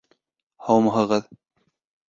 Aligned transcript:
—Һаумыһығыҙ? 0.69 1.31